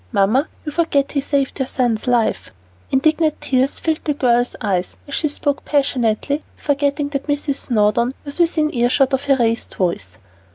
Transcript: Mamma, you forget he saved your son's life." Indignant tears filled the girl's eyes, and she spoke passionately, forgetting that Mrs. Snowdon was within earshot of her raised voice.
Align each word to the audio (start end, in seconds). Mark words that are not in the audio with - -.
Mamma, 0.11 0.47
you 0.65 0.71
forget 0.71 1.11
he 1.11 1.21
saved 1.21 1.59
your 1.59 1.67
son's 1.67 2.07
life." 2.07 2.51
Indignant 2.89 3.39
tears 3.39 3.77
filled 3.77 4.03
the 4.03 4.15
girl's 4.15 4.55
eyes, 4.59 4.97
and 5.05 5.13
she 5.13 5.27
spoke 5.27 5.63
passionately, 5.63 6.41
forgetting 6.57 7.09
that 7.09 7.27
Mrs. 7.27 7.57
Snowdon 7.67 8.15
was 8.25 8.39
within 8.39 8.73
earshot 8.73 9.13
of 9.13 9.25
her 9.25 9.35
raised 9.35 9.75
voice. 9.75 10.17